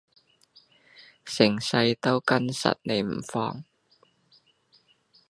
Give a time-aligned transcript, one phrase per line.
[1.25, 3.63] 成世都跟實你唔放